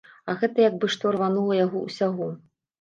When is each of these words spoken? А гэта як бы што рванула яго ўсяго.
А 0.31 0.33
гэта 0.43 0.65
як 0.67 0.79
бы 0.79 0.89
што 0.95 1.13
рванула 1.17 1.61
яго 1.61 1.85
ўсяго. 1.87 2.35